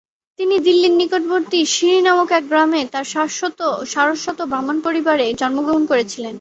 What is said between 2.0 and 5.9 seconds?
নামক এক গ্রামে এক সারস্বত ব্রাহ্মণ পরিবারে জন্মগ্রহণ